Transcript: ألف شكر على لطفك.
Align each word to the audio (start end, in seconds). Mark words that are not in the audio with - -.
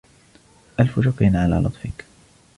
ألف 0.79 0.99
شكر 0.99 1.25
على 1.37 1.55
لطفك. 1.55 2.05